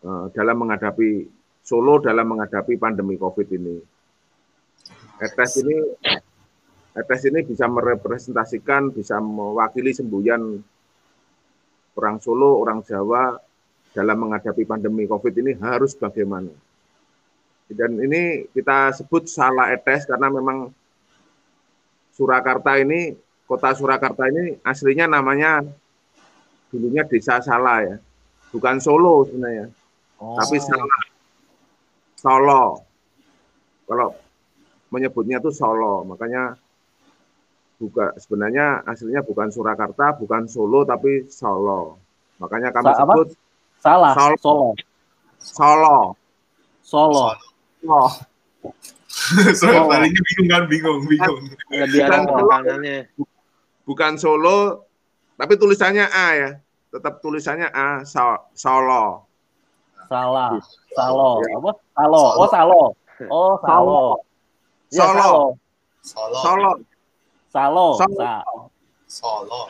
Eh, 0.00 0.26
dalam 0.32 0.56
menghadapi 0.64 1.28
Solo 1.60 2.00
dalam 2.00 2.24
menghadapi 2.24 2.80
pandemi 2.80 3.20
COVID 3.20 3.48
ini. 3.52 3.76
ETS 5.20 5.60
ini 5.60 5.76
ETS 6.96 7.22
ini 7.28 7.44
bisa 7.44 7.68
merepresentasikan, 7.68 8.96
bisa 8.96 9.20
mewakili 9.20 9.92
semboyan 9.92 10.56
orang 12.00 12.16
Solo, 12.24 12.64
orang 12.64 12.80
Jawa 12.80 13.36
dalam 13.92 14.16
menghadapi 14.24 14.64
pandemi 14.64 15.04
COVID 15.04 15.36
ini 15.36 15.52
harus 15.60 15.92
bagaimana. 16.00 16.48
Dan 17.68 18.00
ini 18.00 18.48
kita 18.56 18.96
sebut 18.96 19.28
salah 19.28 19.68
ETS 19.68 20.08
karena 20.08 20.32
memang 20.32 20.72
Surakarta 22.20 22.76
ini, 22.76 23.16
kota 23.48 23.72
Surakarta 23.72 24.28
ini 24.28 24.60
aslinya 24.60 25.08
namanya 25.08 25.64
dulunya 26.68 27.00
Desa 27.08 27.40
Salah 27.40 27.80
ya, 27.80 27.96
bukan 28.52 28.76
Solo 28.76 29.24
sebenarnya. 29.24 29.72
Oh. 30.20 30.36
Tapi 30.36 30.60
salah. 30.60 31.00
Solo. 32.20 32.84
Kalau 33.88 34.12
menyebutnya 34.92 35.40
itu 35.40 35.48
Solo, 35.48 36.04
makanya 36.04 36.60
buka 37.80 38.12
sebenarnya 38.20 38.84
aslinya 38.84 39.24
bukan 39.24 39.48
Surakarta, 39.48 40.20
bukan 40.20 40.44
Solo 40.44 40.84
tapi 40.84 41.24
Solo. 41.32 41.96
Makanya 42.36 42.68
kami 42.68 42.92
Sa 42.92 43.00
sebut 43.00 43.28
salah 43.80 44.12
Solo. 44.12 44.36
Solo. 44.36 44.76
Solo. 45.40 45.96
Solo. 46.84 47.24
Solo. 47.24 47.28
Solo. 47.80 48.04
Palingnya 49.90 50.22
bingung 50.24 50.48
kan, 50.48 50.62
bingung, 50.66 51.00
bingung. 51.06 51.40
Bukan 51.68 52.20
Solo, 52.24 52.56
bukan 53.84 54.12
Solo, 54.16 54.58
tapi 55.36 55.54
tulisannya 55.60 56.06
A 56.08 56.26
ya. 56.36 56.50
Tetap 56.90 57.22
tulisannya 57.22 57.68
A, 57.70 58.02
Solo. 58.56 59.30
Salah. 60.10 60.58
Salo. 60.96 61.38
Apa? 61.38 61.70
Salo. 61.94 62.24
Oh, 62.34 62.48
Salo. 62.50 62.82
Oh, 63.30 63.52
Salo. 63.62 64.02
Ya, 64.90 65.06
Solo. 65.06 65.30
Solo. 66.02 66.38
Solo. 66.42 66.74
Salo. 67.50 67.86
Solo. 69.06 69.60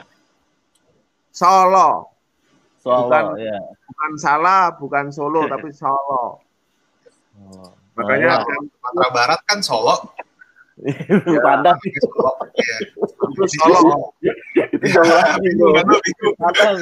Solo. 1.29 1.89
Solo. 2.81 2.97
Bukan, 3.05 3.25
ya. 3.37 3.59
bukan 3.85 4.13
salah, 4.17 4.63
bukan 4.81 5.07
Solo, 5.13 5.45
tapi 5.53 5.69
Solo. 5.77 6.41
Oh. 7.37 7.80
Makanya 7.99 8.43
oh, 8.43 8.65
Sumatera 8.79 9.09
Barat 9.11 9.41
kan 9.49 9.59
Solo. 9.65 9.97
ya, 11.35 11.41
Padang. 11.45 11.77
Solo. 11.77 12.33
Iya. 12.57 12.77
Itu 12.89 13.45
Solo. 13.61 14.15
Itu 14.57 14.87
jauh 14.89 15.13
lagi. 15.13 15.51
Padang. 16.41 16.77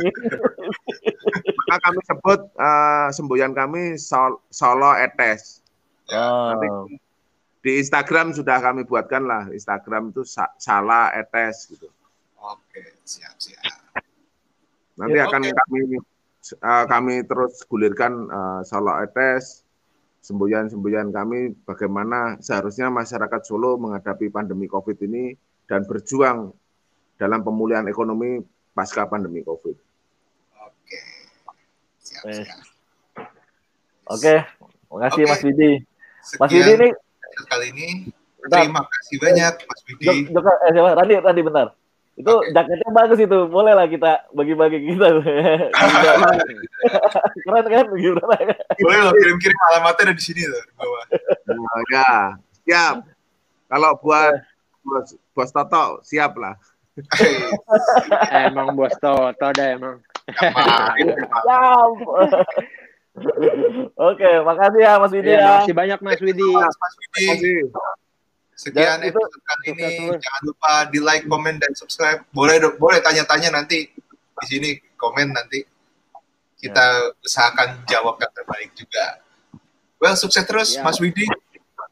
Maka 1.59 1.77
kami 1.83 2.01
sebut 2.07 2.41
uh, 2.57 3.09
semboyan 3.11 3.53
kami 3.57 3.99
Sol 3.99 4.39
Solo 4.53 4.95
Etes. 4.95 5.65
Oh. 6.15 6.55
Nanti 6.55 6.69
di 7.69 7.83
Instagram 7.83 8.33
sudah 8.33 8.63
kami 8.63 8.87
buatkan 8.87 9.27
lah. 9.27 9.51
Instagram 9.51 10.15
itu 10.15 10.23
sa 10.23 10.49
Salah 10.57 11.11
Etes 11.13 11.69
gitu. 11.69 11.91
Oke, 12.39 12.97
siap 13.03 13.35
siap. 13.37 13.67
Nanti 14.99 15.19
ya, 15.19 15.27
akan 15.27 15.43
okay. 15.43 15.55
kami 15.55 15.81
uh, 16.63 16.85
kami 16.87 17.15
terus 17.27 17.61
gulirkan 17.67 18.31
uh, 18.31 18.61
Solo 18.63 18.95
Etes 19.03 19.68
semboyan-semboyan 20.29 21.09
kami 21.09 21.57
bagaimana 21.65 22.37
seharusnya 22.45 22.93
masyarakat 22.93 23.41
Solo 23.49 23.81
menghadapi 23.81 24.29
pandemi 24.29 24.69
COVID 24.69 25.01
ini 25.09 25.33
dan 25.65 25.89
berjuang 25.89 26.53
dalam 27.17 27.41
pemulihan 27.41 27.89
ekonomi 27.89 28.45
pasca 28.77 29.09
pandemi 29.09 29.41
COVID. 29.41 29.73
Oke, 30.69 31.01
siap, 32.05 32.29
siap. 32.29 32.61
Oke, 34.09 34.35
makasih 34.93 35.25
Oke. 35.25 35.31
Mas 35.33 35.43
Widi. 35.49 35.73
Mas 36.37 36.51
Widi 36.53 36.73
ini 36.77 36.89
kali 37.49 37.67
ini 37.73 37.89
terima 38.53 38.85
kasih 38.85 39.17
banyak 39.17 39.55
Mas 39.65 39.81
Widi. 39.89 40.07
Jok, 40.29 40.45
eh? 40.45 40.93
Randi, 40.93 41.15
Randi 41.25 41.41
bentar. 41.41 41.73
Itu 42.19 42.35
okay. 42.43 42.51
jaketnya 42.51 42.91
bagus 42.91 43.19
itu. 43.23 43.39
Boleh 43.47 43.79
lah 43.79 43.87
kita 43.87 44.27
bagi-bagi 44.35 44.83
kita. 44.91 45.07
Keren 47.47 47.67
kan? 47.71 47.87
Gimana? 47.95 48.35
Boleh 48.83 48.99
lo 49.07 49.15
kirim-kirim 49.15 49.59
alamatnya 49.71 50.11
ada 50.11 50.15
di 50.19 50.23
sini 50.23 50.43
tuh. 50.43 50.65
Bawah. 50.75 51.05
Oh, 51.55 51.81
ya, 51.95 52.35
siap. 52.67 53.07
Kalau 53.71 53.91
buat 54.03 54.35
bos, 54.83 55.15
bos 55.37 55.51
Toto, 55.55 56.03
siap 56.03 56.35
lah. 56.35 56.59
emang 58.51 58.75
bos 58.75 58.99
Toto 58.99 59.45
ada 59.47 59.65
emang. 59.79 60.03
Oke, 63.99 64.31
makasih 64.47 64.81
ya 64.83 64.99
Mas 64.99 65.11
Widi 65.15 65.31
ya. 65.35 65.63
Makasih 65.63 65.75
banyak 65.75 65.99
Mas 66.03 66.21
Widi. 66.23 66.51
Mas 66.55 66.77
Widi. 67.19 67.67
Sekian 68.59 68.99
Dan 68.99 69.07
itu- 69.07 69.15
episode 69.15 69.39
kali 69.41 69.65
ini. 69.71 69.83
terus. 70.03 70.19
Jangan 70.19 70.43
lupa 70.43 70.73
di 70.91 70.99
like, 70.99 71.25
komen, 71.25 71.55
dan 71.57 71.71
subscribe. 71.73 72.27
Boleh 72.35 72.59
boleh 72.75 72.99
tanya-tanya 72.99 73.55
nanti 73.55 73.87
di 73.87 74.45
sini 74.45 74.71
komen 74.99 75.31
nanti. 75.31 75.63
Kita 76.59 76.83
usahakan 77.23 77.87
jawab 77.87 78.19
yang 78.19 78.35
terbaik 78.35 78.75
juga. 78.75 79.23
Well, 79.97 80.19
sukses 80.19 80.43
terus, 80.43 80.75
Ya. 80.75 80.83
Mas 80.83 80.99
Widi. 80.99 81.23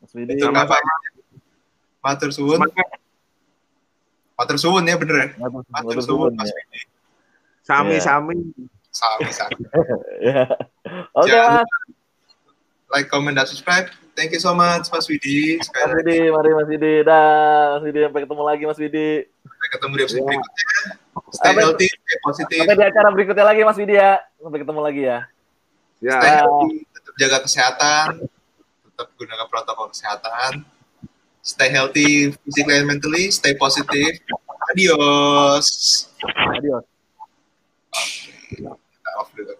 Mas 0.02 0.10
Widi. 0.10 0.34
Itu 0.34 0.42
Sama-sama. 0.44 0.74
kabarnya. 0.74 0.94
Matur 2.02 2.30
suwun. 2.30 2.58
Matur 4.34 4.58
suwun 4.58 4.82
ya 4.84 4.98
bener 4.98 5.16
ya? 5.16 5.28
Matur 5.38 5.62
Matur 5.70 5.98
suwun, 6.02 6.32
Mas 6.34 6.50
ya. 6.50 6.54
Widi. 6.56 6.80
Sami-sami. 7.62 8.36
Sami-sami. 8.90 9.54
Ya. 10.26 10.50
Oke 11.14 11.30
Jangan 11.30 11.62
Mas. 11.62 11.70
Like, 12.86 13.08
comment, 13.08 13.34
dan 13.34 13.44
subscribe. 13.44 13.90
Thank 14.14 14.32
you 14.32 14.40
so 14.40 14.54
much, 14.54 14.88
Mas 14.88 15.04
Widi. 15.04 15.58
Sekali 15.60 15.84
Mas 15.84 15.96
Widi, 16.00 16.18
mari 16.30 16.50
Mas 16.54 16.68
Widi. 16.70 16.94
Dah, 17.02 17.76
Mas 17.76 17.84
Widi 17.84 18.00
sampai 18.00 18.20
ketemu 18.24 18.42
lagi 18.42 18.62
Mas 18.64 18.78
Widi. 18.78 19.08
sampai 19.26 19.68
ketemu 19.68 19.92
di 19.92 20.02
episode 20.02 20.16
Ya. 20.16 20.26
berikutnya. 20.26 20.68
Stay 21.26 21.42
Sampai- 21.42 21.62
healthy, 21.62 21.88
stay 21.90 22.18
positif, 22.22 22.58
Sampai 22.62 22.76
di 22.76 22.84
acara 22.86 23.08
berikutnya 23.10 23.44
lagi 23.44 23.60
Mas 23.62 23.76
Widi 23.76 23.94
ya. 23.94 24.12
Sampai 24.38 24.58
ketemu 24.62 24.80
lagi 24.80 25.02
ya. 25.02 25.18
Ya. 25.98 26.14
stay 26.14 26.32
healthy, 26.38 26.72
tetap 26.86 27.14
jaga 27.16 27.38
kesehatan, 27.42 28.08
tetap 28.86 29.06
gunakan 29.16 29.46
protokol 29.48 29.86
kesehatan. 29.90 30.52
Stay 31.40 31.68
healthy 31.68 32.32
physically 32.42 32.76
and 32.76 32.86
mentally, 32.86 33.28
stay 33.28 33.52
positive. 33.52 34.14
Adios. 34.68 35.66
Adios. 36.52 36.84
Kita 38.50 39.10
off 39.16 39.30
dulu. 39.32 39.54